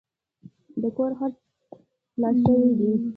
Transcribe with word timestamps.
د 0.81 0.83
کور 0.97 1.11
خرڅ 1.19 1.35
خلاص 2.13 2.35
شوی 2.45 2.71
دی. 2.79 2.91